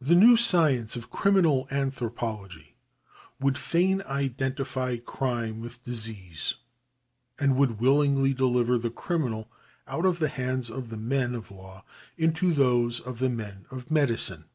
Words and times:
The 0.00 0.16
new 0.16 0.36
science 0.36 0.96
of 0.96 1.08
criminal 1.08 1.68
anthropology 1.70 2.74
would 3.38 3.56
fain 3.56 4.02
identify 4.06 4.96
crime 4.96 5.60
with 5.60 5.84
disease, 5.84 6.54
and 7.38 7.54
would 7.54 7.78
willingly 7.78 8.34
deliver 8.34 8.76
the 8.76 8.90
criminal 8.90 9.52
out 9.86 10.04
of 10.04 10.18
the 10.18 10.28
hands 10.30 10.68
of 10.68 10.88
the 10.88 10.96
men 10.96 11.36
of 11.36 11.52
law 11.52 11.84
into 12.18 12.52
those 12.52 12.98
of 12.98 13.20
the 13.20 13.30
men 13.30 13.66
of 13.70 13.88
medi 13.88 14.14
cine. 14.14 14.46